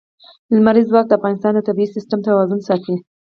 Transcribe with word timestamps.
لمریز 0.55 0.85
ځواک 0.91 1.05
د 1.07 1.13
افغانستان 1.17 1.51
د 1.55 1.59
طبعي 1.67 1.87
سیسټم 1.95 2.19
توازن 2.27 2.59
ساتي. 2.67 2.95